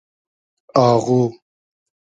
آغو 0.87 1.19